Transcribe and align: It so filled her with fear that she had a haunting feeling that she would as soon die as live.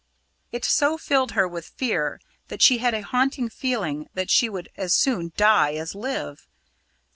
It 0.51 0.65
so 0.65 0.97
filled 0.97 1.33
her 1.33 1.47
with 1.47 1.67
fear 1.77 2.19
that 2.47 2.63
she 2.63 2.79
had 2.79 2.95
a 2.95 3.01
haunting 3.03 3.49
feeling 3.51 4.09
that 4.15 4.31
she 4.31 4.49
would 4.49 4.69
as 4.75 4.95
soon 4.95 5.31
die 5.37 5.73
as 5.75 5.93
live. 5.93 6.47